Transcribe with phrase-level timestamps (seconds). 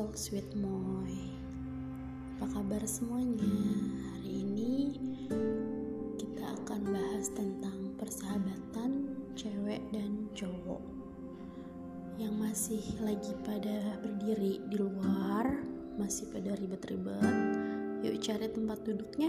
[0.00, 1.12] Talks with Moy.
[2.40, 3.52] Apa kabar semuanya?
[4.16, 4.96] Hari ini
[6.16, 10.80] kita akan bahas tentang persahabatan cewek dan cowok
[12.16, 15.60] Yang masih lagi pada berdiri di luar
[16.00, 17.36] Masih pada ribet-ribet.
[18.00, 19.28] Yuk cari tempat duduknya.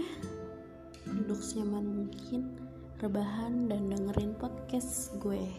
[1.04, 2.56] Duduk senyaman mungkin
[2.96, 5.52] Rebahan dan dengerin podcast gue.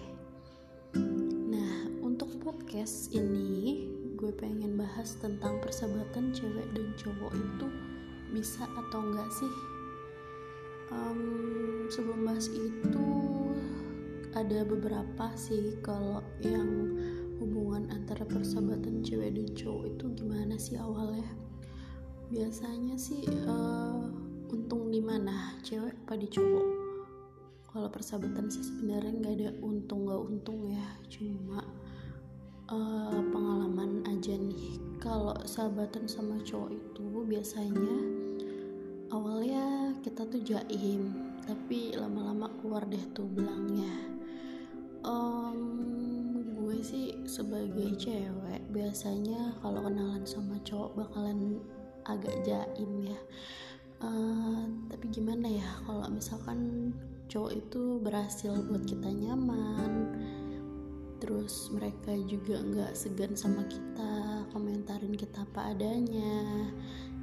[1.54, 7.68] Nah, untuk podcast ini gue pengen bahas tentang persahabatan cewek dan cowok itu
[8.32, 9.54] bisa atau enggak sih?
[10.96, 11.20] Um,
[11.92, 13.08] sebelum bahas itu
[14.32, 16.96] ada beberapa sih kalau yang
[17.44, 21.28] hubungan antara persahabatan cewek dan cowok itu gimana sih awalnya?
[22.32, 24.08] Biasanya sih uh,
[24.56, 26.68] untung di mana cewek apa di cowok?
[27.76, 31.83] Kalau persahabatan sih sebenarnya nggak ada untung nggak untung ya cuma
[32.74, 34.82] uh, pengalaman aja nih.
[34.98, 37.98] Kalau sahabatan sama cowok itu biasanya
[39.14, 41.14] awalnya kita tuh jaim
[41.46, 44.14] tapi lama-lama keluar deh tuh belangnya
[45.04, 45.60] um,
[46.56, 51.60] gue sih sebagai cewek biasanya kalau kenalan sama cowok bakalan
[52.08, 53.20] agak jaim ya.
[54.04, 56.92] Uh, tapi gimana ya kalau misalkan
[57.32, 60.12] cowok itu berhasil buat kita nyaman
[61.24, 66.68] terus mereka juga nggak segan sama kita komentarin kita apa adanya.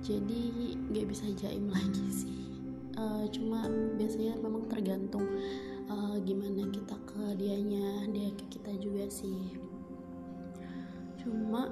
[0.01, 2.48] Jadi nggak bisa jaim lagi sih.
[2.97, 3.69] Uh, cuma
[4.01, 5.28] biasanya memang tergantung
[5.93, 9.53] uh, gimana kita ke dianya dia ke kita juga sih.
[11.21, 11.69] Cuma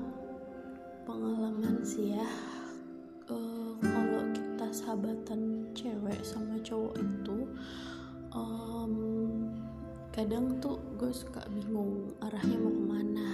[1.08, 2.28] pengalaman sih ya
[3.32, 7.48] uh, kalau kita sahabatan cewek sama cowok itu
[8.36, 8.92] um,
[10.18, 13.28] kadang tuh gue suka bingung arahnya mau ke mana.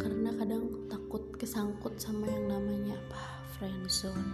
[0.00, 4.32] Karena kadang takut kesangkut sama yang namanya apa friendzone.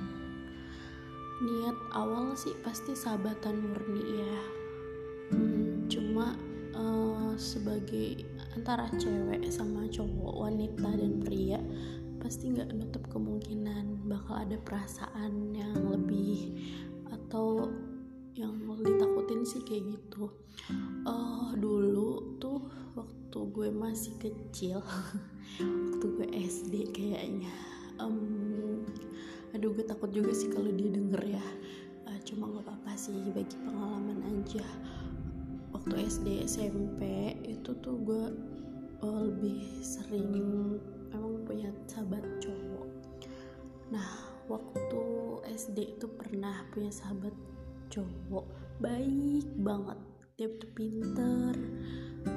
[1.42, 4.38] Niat awal sih pasti sahabatan murni ya.
[5.34, 6.38] Hmm, cuma
[6.78, 8.22] uh, sebagai
[8.54, 11.58] antara cewek sama cowok wanita dan pria
[12.22, 16.54] pasti nggak nutup kemungkinan bakal ada perasaan yang lebih
[17.10, 17.66] atau
[18.38, 20.30] yang ditakutin sih kayak gitu.
[21.02, 22.62] Uh, dulu tuh
[22.94, 24.78] waktu gue masih kecil
[25.90, 27.50] waktu gue SD kayaknya
[27.98, 28.86] um,
[29.50, 31.44] aduh gue takut juga sih kalau dia denger ya.
[32.06, 34.64] Uh, cuma nggak apa-apa sih bagi pengalaman aja.
[35.74, 38.22] Waktu SD SMP itu tuh gue
[39.02, 40.30] uh, lebih sering
[41.10, 42.88] emang punya sahabat cowok.
[43.90, 44.08] Nah
[44.48, 45.02] waktu
[45.48, 47.32] SD itu pernah punya sahabat
[47.88, 48.46] cowok
[48.78, 49.98] baik banget
[50.38, 51.50] dia tuh pinter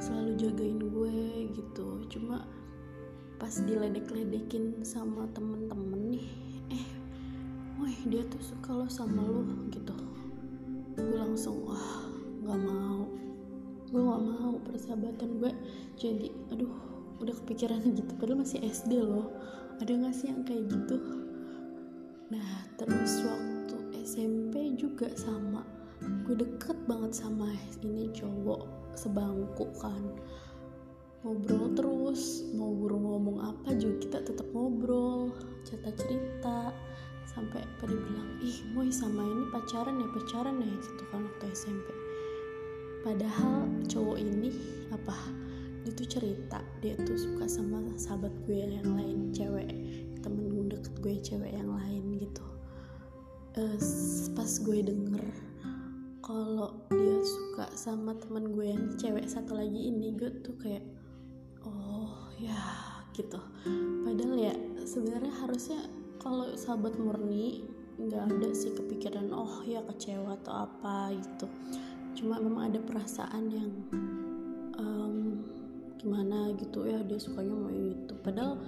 [0.01, 1.17] selalu jagain gue
[1.53, 1.87] gitu.
[2.09, 2.45] Cuma
[3.37, 6.27] pas diledek-ledekin sama temen-temen nih
[6.73, 6.87] eh
[7.77, 9.93] woi dia tuh suka lo sama lo gitu.
[10.97, 12.09] Gue langsung wah
[12.41, 13.05] nggak mau.
[13.93, 15.51] Gue nggak mau persahabatan gue
[15.99, 16.73] jadi aduh
[17.21, 19.29] udah kepikiran gitu padahal masih SD loh.
[19.77, 20.97] Ada nggak sih yang kayak gitu?
[22.33, 23.50] Nah terus waktu
[24.11, 25.63] SMP juga sama.
[26.27, 27.47] Gue deket banget sama
[27.79, 30.03] ini cowok sebangku kan.
[31.23, 35.31] Ngobrol terus mau guru ngomong apa juga kita tetap ngobrol
[35.63, 36.75] cerita cerita
[37.23, 41.87] sampai pada bilang ih boy sama ini pacaran ya pacaran ya gitu kan waktu SMP
[43.07, 44.51] padahal cowok ini
[44.91, 45.15] apa
[45.87, 49.71] dia tuh cerita dia tuh suka sama sahabat gue yang lain cewek
[50.19, 52.50] temen deket gue cewek yang lain gitu
[53.57, 53.77] uh,
[54.31, 55.25] pas gue denger
[56.21, 60.85] kalau dia suka sama teman gue yang cewek satu lagi ini gue tuh kayak
[61.65, 62.55] oh ya
[63.11, 63.41] gitu.
[64.07, 64.55] Padahal ya
[64.87, 65.79] sebenarnya harusnya
[66.21, 67.67] kalau sahabat murni
[67.99, 71.49] nggak ada sih kepikiran oh ya kecewa atau apa gitu.
[72.15, 73.71] Cuma memang ada perasaan yang
[74.79, 75.43] um,
[75.99, 78.13] gimana gitu ya dia sukanya mau itu.
[78.23, 78.61] Padahal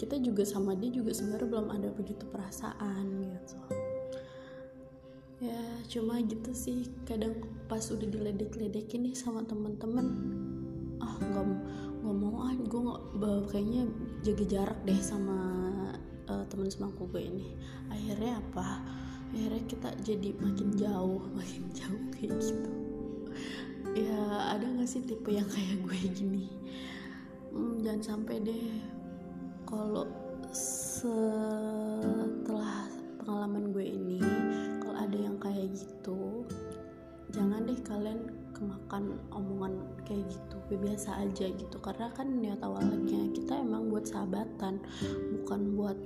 [0.00, 3.79] kita juga sama dia juga sebenarnya belum ada begitu perasaan gitu
[5.90, 6.86] cuma gitu sih.
[7.02, 10.06] Kadang pas udah diledek-ledekin nih sama teman-teman
[11.02, 11.46] ah nggak
[12.04, 12.80] nggak mau ah gue
[13.50, 13.88] kayaknya
[14.22, 15.38] jaga jarak deh sama
[16.30, 17.58] uh, teman semangku gue ini.
[17.90, 18.78] Akhirnya apa?
[19.34, 22.70] Akhirnya kita jadi makin jauh makin jauh kayak gitu.
[23.98, 26.46] Ya ada nggak sih tipe yang kayak gue gini?
[27.50, 28.78] Hmm, jangan sampai deh.
[29.66, 30.06] Kalau
[30.50, 31.30] setelah
[33.22, 34.39] pengalaman gue ini
[35.50, 36.46] kayak gitu
[37.30, 38.20] jangan deh kalian
[38.60, 40.56] kemakan omongan kayak gitu.
[40.70, 44.78] Biasa aja gitu karena kan niat awalnya kita emang buat sahabatan
[45.34, 45.98] bukan buat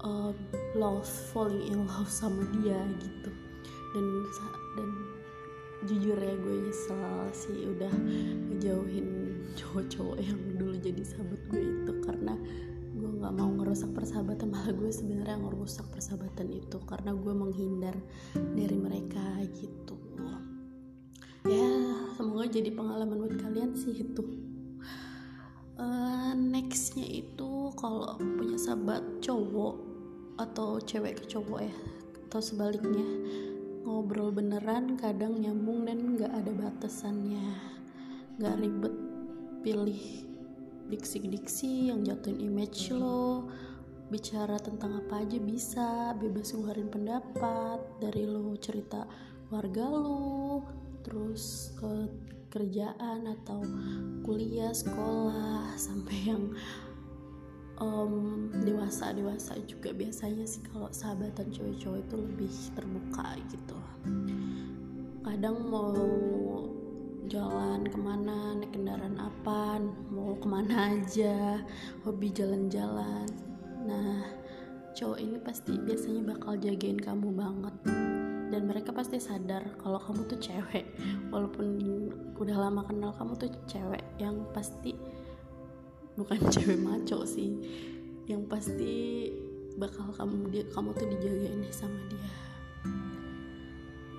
[0.00, 0.32] uh,
[0.78, 3.30] love falling in love sama dia gitu.
[3.92, 4.06] Dan
[4.78, 4.90] dan
[5.82, 7.92] jujur ya gue nyesel sih udah
[8.48, 9.08] ngejauhin
[9.58, 11.92] cowok-cowok yang dulu jadi sahabat gue itu.
[12.00, 12.34] Karena
[13.02, 17.98] gue nggak mau ngerusak persahabatan malah gue sebenarnya ngerusak persahabatan itu karena gue menghindar
[18.54, 19.98] dari mereka gitu.
[21.42, 21.66] Ya
[22.14, 24.22] semoga jadi pengalaman buat kalian sih itu
[25.74, 29.82] uh, nextnya itu kalau punya sahabat cowok
[30.38, 31.76] atau cewek ke cowok ya
[32.30, 33.02] atau sebaliknya
[33.82, 37.50] ngobrol beneran kadang nyambung dan nggak ada batasannya.
[38.38, 38.94] Nggak ribet
[39.66, 40.31] pilih
[40.90, 43.50] diksi-diksi yang jatuhin image lo.
[44.12, 49.08] Bicara tentang apa aja bisa bebas ngeluarin pendapat dari lo cerita
[49.48, 50.60] warga lo
[51.04, 52.08] terus ke
[52.52, 53.64] kerjaan atau
[54.20, 56.52] kuliah sekolah sampai yang
[57.80, 63.78] um, dewasa dewasa juga biasanya sih kalau sahabatan cowok-cowok itu lebih terbuka gitu.
[65.24, 65.96] Kadang mau
[67.30, 69.78] jalan ke mana naik kendaraan apa
[70.10, 71.62] mau ke mana aja
[72.02, 73.28] hobi jalan-jalan.
[73.86, 74.26] Nah
[74.92, 77.74] cowok ini pasti biasanya bakal jagain kamu banget.
[78.52, 80.84] Dan mereka pasti sadar kalau kamu tuh cewek.
[81.32, 81.66] Walaupun
[82.36, 84.92] udah lama kenal kamu tuh cewek yang pasti
[86.16, 87.56] bukan cewek maco sih
[88.28, 89.28] yang pasti
[89.80, 92.20] bakal kamu dia kamu tuh dijagain sama dia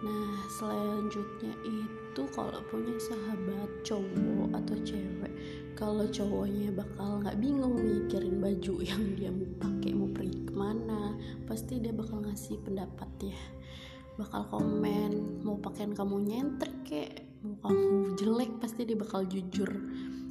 [0.03, 5.31] nah selanjutnya itu kalau punya sahabat cowok atau cewek
[5.73, 11.17] kalau cowoknya bakal nggak bingung mikirin baju yang dia mau pakai mau pergi ke mana
[11.49, 13.41] pasti dia bakal ngasih pendapat ya.
[14.13, 17.83] Bakal komen mau pakaian kamu nyenter kek mau kamu
[18.21, 19.69] jelek pasti dia bakal jujur.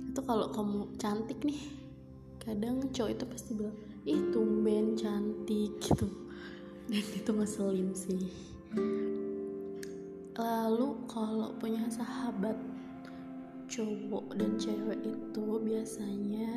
[0.09, 1.61] Itu kalau kamu cantik nih
[2.41, 3.77] kadang cowok itu pasti bilang
[4.07, 6.07] ih tumben cantik gitu.
[6.91, 8.25] Dan itu ngeselin sih
[10.41, 12.57] lalu kalau punya sahabat
[13.69, 16.53] cowok dan cewek itu biasanya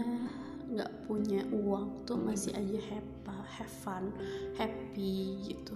[0.71, 4.11] nggak punya uang tuh masih aja happy, have fun,
[4.55, 5.75] happy gitu.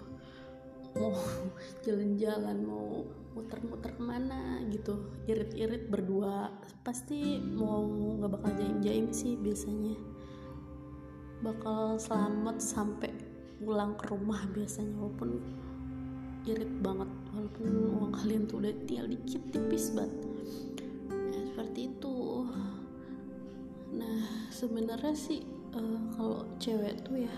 [0.96, 1.12] Mau
[1.86, 3.04] jalan-jalan mau
[3.36, 5.00] muter-muter ke mana gitu.
[5.28, 6.52] Irit-irit berdua
[6.84, 7.84] pasti mau
[8.20, 9.96] nggak bakal jaim-jaim sih biasanya.
[11.40, 13.12] Bakal selamat sampai
[13.60, 15.40] pulang ke rumah biasanya walaupun
[16.48, 20.18] irit banget walaupun uang kalian tuh udah tinggal dikit tipis banget.
[21.10, 22.18] Ya, seperti itu.
[23.94, 24.20] Nah
[24.54, 25.42] sebenarnya sih
[25.74, 27.36] uh, kalau cewek tuh ya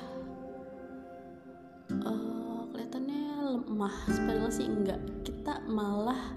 [2.07, 3.23] uh, kelihatannya
[3.59, 3.95] lemah.
[4.07, 4.99] Padahal sih enggak.
[5.27, 6.33] Kita malah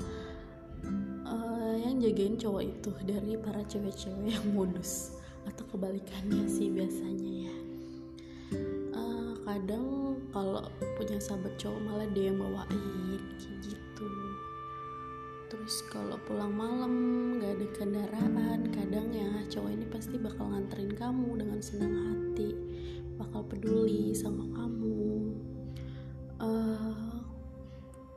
[1.27, 5.15] uh, yang jagain cowok itu dari para cewek-cewek yang modus
[5.45, 7.54] atau kebalikannya sih biasanya ya
[9.55, 10.67] kadang kalau
[10.99, 14.11] punya sahabat cowok malah dia yang bawain kayak gitu.
[15.47, 16.95] Terus kalau pulang malam
[17.39, 22.51] gak ada kendaraan kadang ya cowok ini pasti bakal nganterin kamu dengan senang hati
[23.15, 25.39] bakal peduli sama kamu.
[26.43, 27.23] Uh,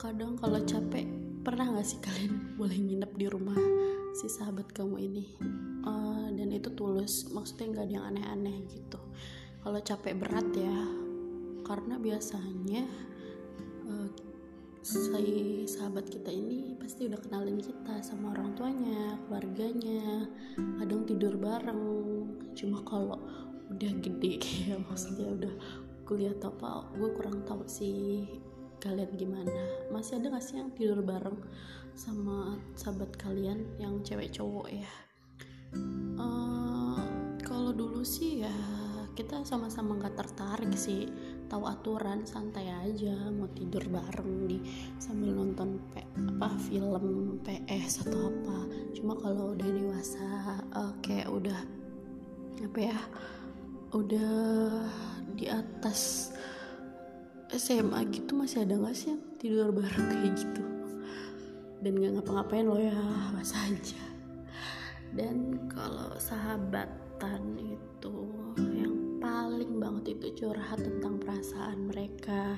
[0.01, 1.05] kadang kalau capek
[1.45, 3.61] pernah gak sih kalian boleh nginep di rumah
[4.17, 5.25] si sahabat kamu ini?
[5.85, 8.97] Uh, dan itu tulus maksudnya nggak ada yang aneh-aneh gitu.
[9.61, 11.06] Kalau capek berat ya
[11.67, 12.87] karena biasanya
[13.83, 14.09] uh,
[15.67, 20.31] sahabat kita ini pasti udah kenalin kita sama orang tuanya, keluarganya,
[20.79, 21.83] kadang tidur bareng.
[22.55, 23.19] Cuma kalau
[23.67, 25.53] udah gede kayak maksudnya udah
[26.07, 28.23] kuliah atau apa gue kurang tahu sih
[28.79, 29.91] kalian gimana.
[29.91, 31.35] Masih ada gak sih yang tidur bareng
[31.91, 34.91] sama sahabat kalian yang cewek cowok ya?
[36.15, 37.03] Uh,
[37.43, 38.55] kalau dulu sih ya
[39.17, 41.09] kita sama-sama nggak tertarik sih
[41.47, 44.59] tahu aturan santai aja mau tidur bareng di
[44.99, 48.57] sambil nonton P, apa film PS atau apa.
[48.91, 50.27] Cuma kalau udah dewasa
[50.75, 51.59] uh, kayak udah
[52.67, 52.99] apa ya
[53.95, 54.31] udah
[55.39, 56.31] di atas
[57.47, 60.63] SMA gitu masih ada gak sih tidur bareng kayak gitu?
[61.79, 62.97] Dan gak ngapa-ngapain loh ya
[63.31, 64.03] masa aja.
[65.15, 68.15] Dan kalau sahabatan itu
[68.75, 68.96] yang
[69.37, 72.57] paling banget itu curhat tentang perasaan mereka.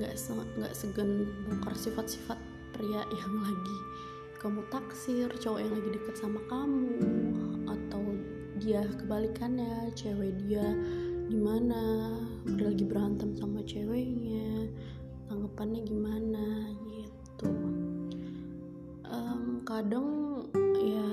[0.00, 0.16] Nggak
[0.56, 2.40] nggak segan bongkar sifat-sifat
[2.72, 3.78] pria yang lagi
[4.40, 6.98] kamu taksir cowok yang lagi deket sama kamu
[7.68, 8.02] atau
[8.58, 10.64] dia kebalikannya cewek dia
[11.30, 12.10] gimana
[12.50, 14.72] udah lagi berantem sama ceweknya
[15.28, 17.52] tanggapannya gimana gitu.
[19.06, 20.08] Um, kadang
[20.74, 21.06] ya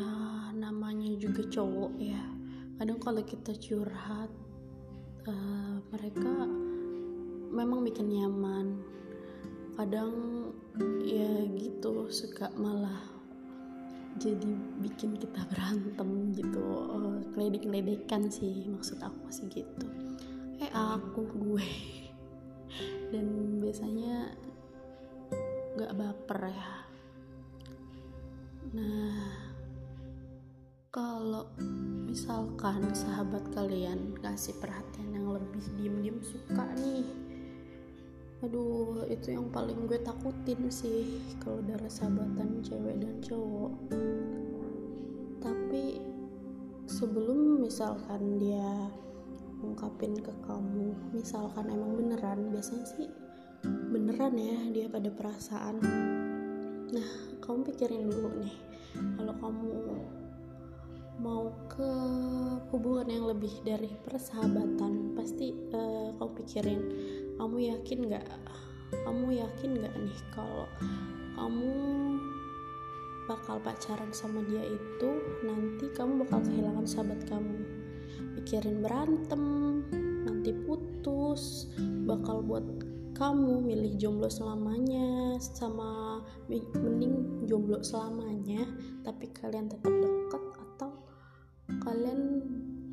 [1.51, 2.23] cowok ya.
[2.79, 4.31] Kadang kalau kita curhat
[5.27, 6.31] uh, mereka
[7.51, 8.79] memang bikin nyaman.
[9.75, 10.13] Kadang
[11.03, 12.99] ya gitu suka malah
[14.19, 14.51] jadi
[14.83, 16.63] bikin kita berantem gitu.
[16.91, 19.87] Uh, keledek-keledekan sih maksud aku sih gitu.
[20.59, 21.69] Eh aku gue.
[23.09, 24.35] Dan biasanya
[25.79, 26.71] nggak baper ya.
[28.75, 29.48] Nah
[30.89, 31.45] kalau
[32.09, 37.05] misalkan sahabat kalian kasih perhatian yang lebih diem-diem suka nih
[38.41, 43.73] aduh itu yang paling gue takutin sih kalau dari sahabatan cewek dan cowok.
[45.43, 45.99] Tapi
[46.87, 48.89] sebelum misalkan dia
[49.59, 53.11] ungkapin ke kamu misalkan emang beneran biasanya sih
[53.91, 55.83] beneran ya dia pada perasaan
[56.95, 57.09] nah
[57.43, 58.55] kamu pikirin dulu nih
[59.19, 59.99] kalau kamu
[61.19, 61.91] mau ke
[62.71, 66.81] hubungan yang lebih dari persahabatan pasti uh, kamu pikirin
[67.35, 68.27] kamu yakin nggak?
[69.03, 70.67] Kamu yakin nggak nih kalau
[71.35, 71.71] kamu
[73.27, 75.09] bakal pacaran sama dia itu
[75.45, 77.57] nanti kamu bakal kehilangan sahabat kamu?
[78.39, 79.43] Pikirin berantem
[80.23, 81.67] nanti putus
[82.07, 82.63] bakal buat
[83.19, 88.63] kamu milih jomblo selamanya sama mending jomblo selamanya
[89.03, 90.18] tapi kalian tetap dekat
[91.89, 92.21] kalian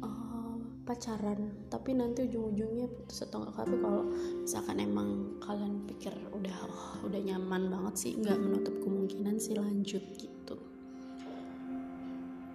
[0.00, 0.56] uh,
[0.88, 1.68] pacaran.
[1.68, 4.04] Tapi nanti ujung-ujungnya putus atau enggak tapi kalau
[4.40, 10.00] misalkan emang kalian pikir udah oh, udah nyaman banget sih nggak menutup kemungkinan sih lanjut
[10.16, 10.56] gitu.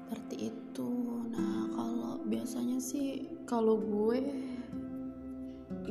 [0.10, 0.90] Seperti itu.
[1.30, 4.18] Nah kalau biasanya sih kalau gue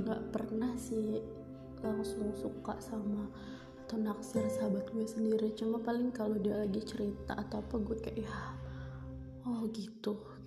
[0.02, 1.22] nggak pernah sih
[1.80, 3.30] langsung suka sama
[3.86, 5.54] atau naksir sahabat gue sendiri.
[5.54, 8.38] Cuma paling kalau dia lagi cerita atau apa gue kayak ya
[9.48, 10.39] oh gitu gitu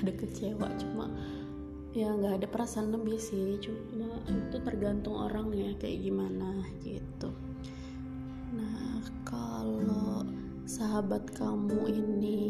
[0.00, 1.10] ada kecewa cuma
[1.94, 7.30] ya nggak ada perasaan lebih sih cuma itu tergantung orangnya kayak gimana gitu.
[8.54, 10.26] Nah kalau
[10.66, 12.40] sahabat kamu ini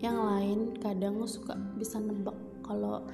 [0.00, 2.36] yang lain kadang suka bisa nebak.
[2.64, 3.04] Kalau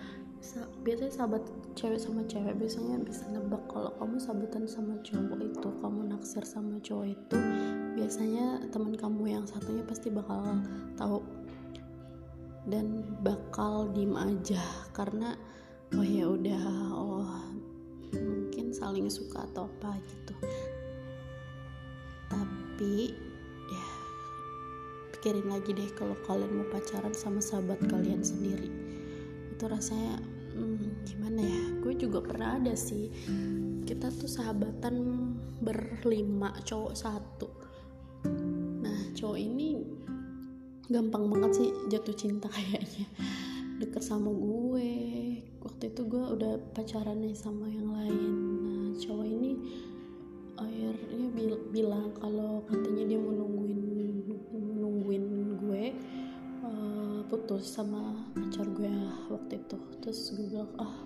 [0.86, 1.42] biasanya sahabat
[1.74, 3.62] cewek sama cewek biasanya bisa nebak.
[3.66, 7.38] Kalau kamu sahabatan sama cowok itu kamu naksir sama cowok itu
[7.98, 10.62] biasanya teman kamu yang satunya pasti bakal
[10.94, 11.18] tahu
[12.66, 14.62] dan bakal diem aja.
[14.90, 15.32] Karena
[15.94, 17.30] oh ya udah oh
[18.12, 20.34] mungkin saling suka atau apa gitu.
[22.26, 23.14] Tapi
[23.70, 23.88] ya
[25.14, 28.68] pikirin lagi deh kalau kalian mau pacaran sama sahabat kalian sendiri.
[29.54, 30.18] Itu rasanya
[30.58, 31.64] hmm, gimana ya?
[31.80, 33.08] Gue juga pernah ada sih.
[33.86, 34.94] Kita tuh sahabatan
[35.62, 37.48] berlima cowok satu.
[38.82, 39.75] Nah cowok ini
[40.86, 43.06] gampang banget sih jatuh cinta kayaknya.
[43.82, 44.92] Deket sama gue.
[45.60, 48.32] Waktu itu gue udah pacaran nih sama yang lain.
[48.62, 49.52] Nah cowok ini
[50.56, 53.80] akhirnya bil bilang kalau katanya dia mau nungguin
[54.80, 55.24] nungguin
[55.60, 55.84] gue
[56.64, 58.94] uh, putus sama pacar gue
[59.28, 59.78] waktu itu.
[60.00, 60.96] Terus gue bilang ah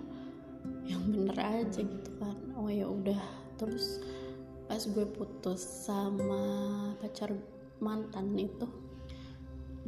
[0.84, 2.36] yang bener aja gitu kan.
[2.54, 3.22] Oh ya udah.
[3.56, 4.04] Terus
[4.68, 6.44] pas gue putus sama
[7.02, 7.34] pacar
[7.82, 8.89] mantan itu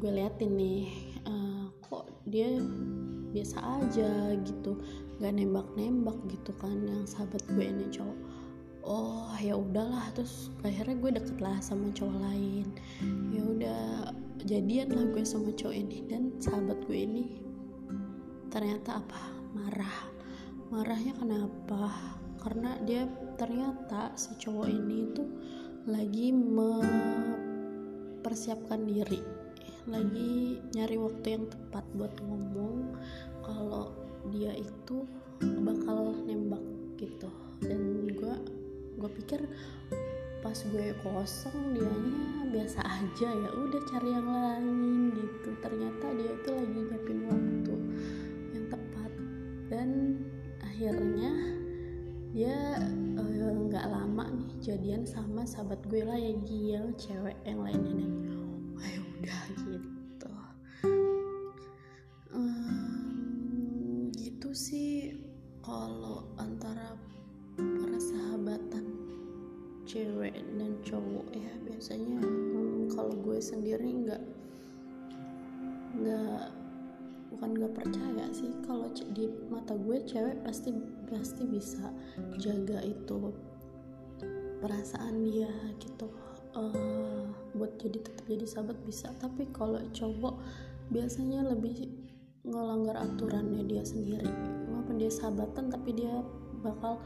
[0.02, 0.90] gue liatin nih
[1.30, 2.58] uh, kok dia
[3.30, 4.74] biasa aja gitu
[5.22, 8.18] nggak nembak-nembak gitu kan yang sahabat gue ini cowok.
[8.82, 12.66] Oh ya udahlah terus akhirnya gue deket lah sama cowok lain.
[13.30, 14.10] Ya udah
[14.42, 17.38] jadian lah gue sama cowok ini dan sahabat gue ini
[18.50, 19.22] ternyata apa?
[19.54, 20.10] Marah.
[20.74, 21.94] Marahnya kenapa?
[22.42, 23.06] Karena dia
[23.38, 25.22] ternyata si cowok ini itu
[25.86, 29.31] lagi mempersiapkan diri
[29.90, 32.94] lagi nyari waktu yang tepat buat ngomong
[33.42, 33.90] kalau
[34.30, 35.02] dia itu
[35.42, 36.62] bakal nembak
[36.98, 37.30] gitu.
[37.62, 38.34] Dan gue
[38.98, 39.42] gue pikir
[40.42, 44.76] pas gue kosong dianya biasa aja ya udah cari yang lain
[45.18, 45.50] gitu.
[45.58, 47.74] Ternyata dia itu lagi nyiapin waktu
[48.54, 49.12] yang tepat.
[49.66, 49.88] Dan
[50.62, 51.30] akhirnya
[52.32, 52.80] dia
[53.20, 57.92] eh, nggak uh, lama nih jadian sama sahabat gue lah yang yang cewek yang lainnya
[57.92, 58.12] dan
[59.22, 60.32] ayo udah gitu.
[62.32, 65.14] Hmm, gitu sih
[65.62, 66.98] kalau antara
[67.54, 68.98] persahabatan
[69.86, 74.22] cewek dan cowok ya biasanya hmm, kalau gue sendiri nggak
[76.02, 76.44] nggak
[77.30, 80.74] bukan nggak percaya sih kalau di mata gue cewek pasti
[81.12, 81.92] pasti bisa
[82.42, 83.30] jaga itu
[84.58, 86.10] perasaan dia gitu
[86.56, 89.12] uh, buat jadi tetap jadi sahabat bisa.
[89.20, 90.40] Tapi kalau cowok
[90.92, 91.90] biasanya lebih
[92.42, 94.28] ngelanggar aturannya dia sendiri.
[94.70, 96.22] Walaupun dia sahabatan tapi dia
[96.62, 97.00] bakal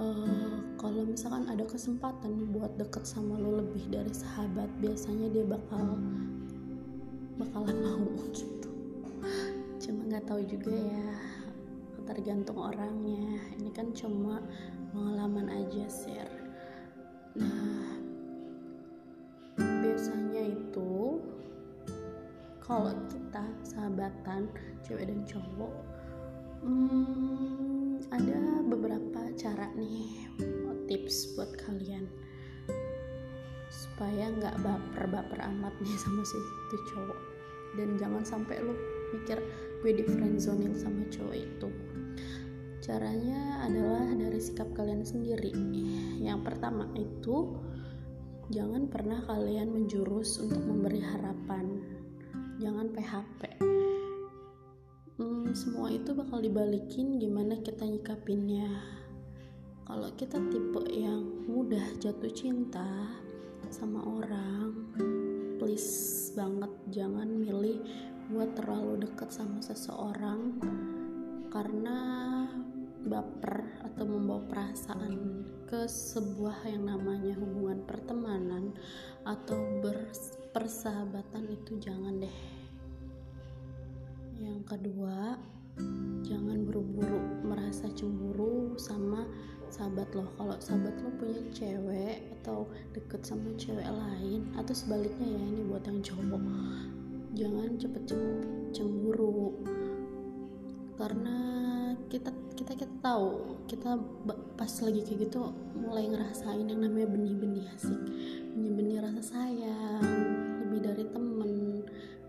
[0.00, 5.96] uh, kalau misalkan ada kesempatan buat deket sama lo lebih dari sahabat biasanya dia bakal
[7.40, 8.04] bakalan mau
[8.36, 8.70] gitu.
[9.80, 11.08] Cuma nggak tahu juga ya
[12.06, 13.40] tergantung orangnya.
[13.58, 14.38] Ini kan cuma
[14.96, 16.32] pengalaman aja share
[17.36, 17.95] nah
[19.96, 21.24] biasanya itu
[22.60, 24.44] kalau kita sahabatan
[24.84, 25.72] cewek dan cowok
[26.60, 30.28] hmm, ada beberapa cara nih
[30.84, 32.04] tips buat kalian
[33.72, 37.20] supaya nggak baper-baper amat nih sama si itu cowok.
[37.80, 38.76] Dan jangan sampai lu
[39.16, 39.40] mikir
[39.80, 41.68] gue di friendzone sama cowok itu.
[42.84, 45.56] Caranya adalah dari sikap kalian sendiri.
[46.20, 47.56] Yang pertama itu
[48.52, 51.82] jangan pernah kalian menjurus untuk memberi harapan.
[52.56, 53.40] Jangan PHP
[55.20, 58.68] hmm, semua itu bakal dibalikin gimana kita nyikapinnya?
[59.86, 63.12] Kalau kita tipe yang mudah jatuh cinta
[63.70, 64.72] sama orang
[65.58, 67.82] please banget jangan milih
[68.30, 70.58] buat terlalu dekat sama seseorang
[71.50, 71.98] karena
[73.06, 78.70] baper atau membawa perasaan ke sebuah yang namanya hubungan pertemanan
[79.26, 79.58] atau
[80.54, 82.38] persahabatan itu jangan deh.
[84.38, 85.34] Yang kedua
[86.22, 89.26] jangan buru-buru merasa cemburu sama
[89.68, 90.30] sahabat lo.
[90.38, 95.82] Kalau sahabat lo punya cewek atau deket sama cewek lain atau sebaliknya ya ini buat
[95.82, 96.42] yang cowok
[97.34, 99.52] jangan cepet-cepet cemburu.
[100.96, 101.55] Karena
[102.56, 104.00] kita kita tahu kita
[104.56, 108.00] pas lagi kayak gitu mulai ngerasain yang namanya benih-benih asik.
[108.56, 110.04] Benih-benih rasa sayang
[110.64, 111.52] lebih dari temen.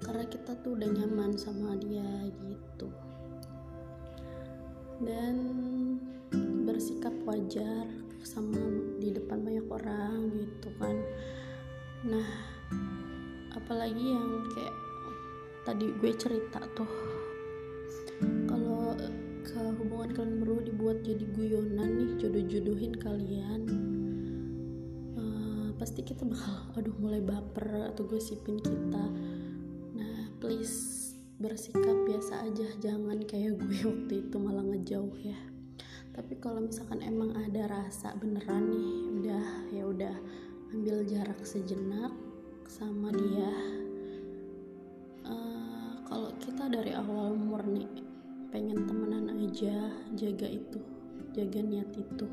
[0.04, 2.91] Karena kita tuh udah nyaman sama dia gitu.
[4.99, 5.36] Dan
[6.67, 7.88] bersikap wajar
[8.28, 8.60] sama
[8.99, 10.95] di depan banyak orang gitu kan.
[12.04, 12.30] Nah
[13.56, 14.75] apalagi yang kayak
[15.63, 17.16] tadi gue cerita tuh
[20.08, 23.62] hubungan kalian berdua dibuat jadi guyonan nih jodoh-jodohin kalian.
[25.78, 29.06] Pasti kita bakal aduh mulai baper atau gosipin kita.
[29.93, 32.67] Nah please bersikap biasa aja.
[32.80, 35.38] Jangan kayak gue waktu itu malah ngejauh ya.
[36.15, 40.15] Tapi kalau misalkan emang ada rasa beneran nih udah ya udah.
[40.72, 42.12] Ambil jarak sejenak
[42.67, 43.52] sama dia.
[45.28, 48.07] Uh, kalau kita dari awal murni
[48.49, 50.79] pengen temenan aja jaga itu
[51.36, 52.27] jaga niat itu.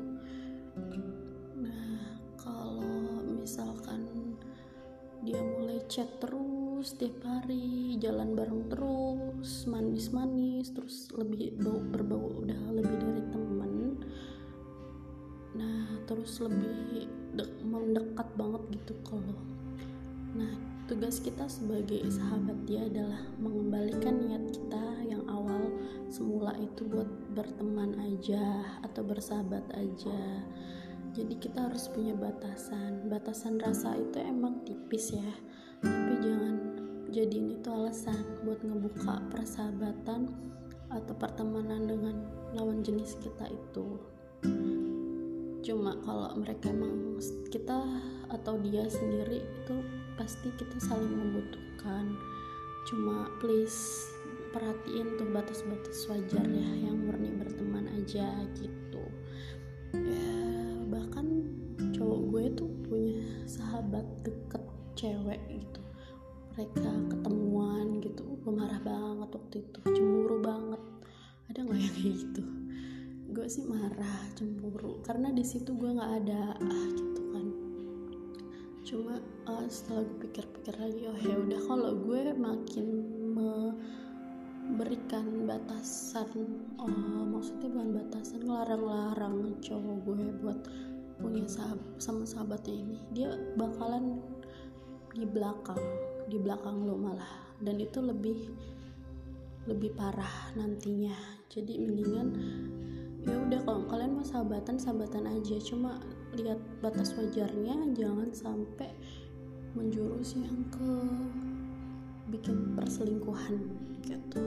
[3.45, 4.01] Misalkan
[5.21, 12.57] dia mulai chat terus tiap hari jalan bareng terus manis-manis terus lebih bau berbau udah
[12.73, 13.73] lebih dari temen.
[15.53, 17.05] Nah terus lebih
[17.61, 19.37] mendekat banget gitu kalau.
[20.33, 25.73] Nah tugas kita sebagai sahabat dia adalah mengembalikan niat kita yang awal
[26.13, 30.45] semula itu buat berteman aja atau bersahabat aja.
[31.17, 33.09] Jadi kita harus punya batasan.
[33.09, 35.31] Batasan rasa itu emang tipis ya.
[35.81, 36.55] Tapi jangan
[37.09, 40.29] jadiin itu alasan buat ngebuka persahabatan
[40.93, 42.15] atau pertemanan dengan
[42.53, 43.97] lawan jenis kita itu.
[45.65, 47.17] Cuma kalau mereka emang
[47.49, 47.81] kita
[48.29, 52.15] atau dia sendiri itu pasti kita saling membutuhkan.
[52.87, 54.07] Cuma please
[54.55, 59.03] perhatiin tuh batas-batas wajar ya yang murni berteman aja gitu.
[59.95, 60.55] Ya
[62.35, 64.59] gue tuh punya sahabat deket
[64.99, 65.81] cewek gitu.
[66.51, 70.81] Mereka ketemuan gitu gue marah banget waktu itu cemburu banget.
[71.47, 72.43] Ada nggak yang kayak gitu?
[73.31, 74.99] Gue sih marah cemburu.
[75.07, 77.45] Karena di situ gue nggak ada ah gitu kan.
[78.83, 79.15] Cuma
[79.47, 82.87] uh, setelah gue pikir-pikir lagi oh ya udah kalau gue makin
[83.33, 86.29] memberikan batasan
[86.81, 90.59] uh, maksudnya bukan batasan ngelarang-larang cowok gue buat
[91.15, 94.19] punya sahabat sama sahabatnya ini dia bakalan
[95.15, 95.79] di belakang
[96.29, 97.55] di belakang lo malah.
[97.61, 98.51] Dan itu lebih
[99.65, 101.15] lebih parah nantinya.
[101.49, 102.27] Jadi mendingan
[103.25, 105.57] ya udah kalau kalian mau sahabatan sahabatan aja.
[105.61, 106.01] Cuma
[106.35, 108.91] lihat batas wajarnya jangan sampai
[109.75, 110.91] menjurus yang ke
[112.31, 113.59] bikin perselingkuhan
[114.01, 114.43] gitu.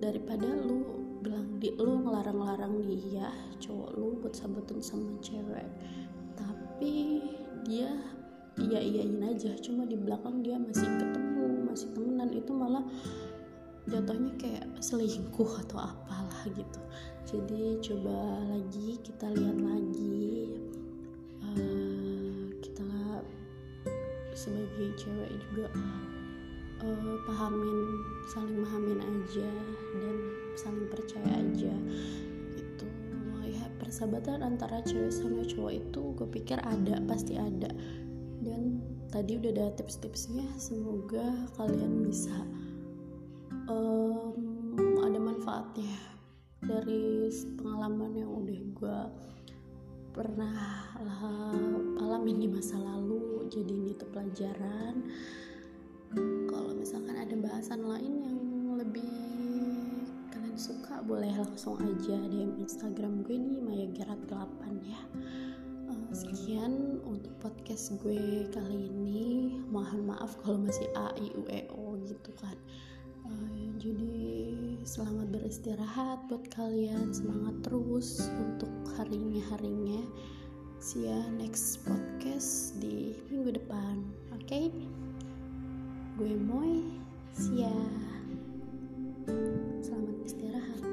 [0.00, 5.64] Daripada lu bilang di lu ngelarang-larang dia cowok lu buat sahabatan sama cewek
[6.36, 7.24] tapi
[7.64, 7.96] dia
[8.60, 12.84] iya iyain aja cuma di belakang dia masih ketemu masih temenan itu malah
[13.88, 16.80] jatuhnya kayak selingkuh atau apalah gitu.
[17.24, 20.52] Jadi coba lagi kita lihat lagi
[24.44, 25.72] sebagai cewek juga
[26.84, 27.78] uh, pahamin
[28.28, 29.50] saling pahamin aja
[29.96, 30.16] dan
[30.60, 31.74] saling percaya aja
[32.52, 32.86] itu
[33.48, 37.72] ya persahabatan antara cewek sama cowok itu gue pikir ada pasti ada.
[38.44, 41.24] Dan tadi udah ada tips-tipsnya semoga
[41.56, 42.34] kalian bisa
[43.68, 44.36] um,
[45.00, 45.96] ada manfaatnya
[46.64, 48.98] dari pengalaman yang udah gue
[50.14, 50.94] pernah
[51.98, 55.02] alamin di masa lalu jadi ini tuh pelajaran.
[56.46, 58.38] Kalau misalkan ada bahasan lain yang
[58.78, 59.10] lebih
[60.30, 65.02] kalian suka boleh langsung aja DM Instagram gue nih Maya Gerat 8 ya.
[65.90, 69.58] Uh, sekian untuk podcast gue kali ini.
[69.66, 72.54] Mohon maaf kalau masih A I U E O gitu kan.
[73.26, 74.14] Uh, jadi
[74.84, 77.08] selamat beristirahat buat kalian.
[77.08, 78.68] Semangat terus untuk
[79.00, 80.04] harinya harinya
[80.76, 84.04] see ya next podcast di minggu depan
[84.36, 84.44] oke?
[84.44, 84.68] Okay?
[86.20, 86.84] gue Moy.
[87.32, 87.78] See ya.
[89.80, 90.83] Selamat istirahat